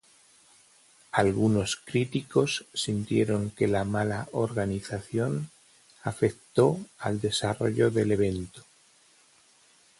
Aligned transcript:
Algunos 1.11 1.75
críticos 1.75 2.65
sintieron 2.73 3.51
que 3.51 3.67
la 3.67 3.83
mala 3.83 4.27
organización 4.31 5.51
afectó 6.01 6.79
al 6.97 7.21
desarrollo 7.21 7.91
del 7.91 8.13
evento. 8.13 8.65